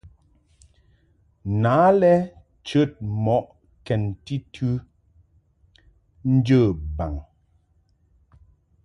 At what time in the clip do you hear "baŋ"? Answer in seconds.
6.97-7.13